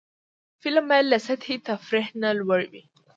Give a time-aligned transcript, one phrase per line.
[0.63, 2.83] فلم باید له سطحي تفریح نه لوړ وي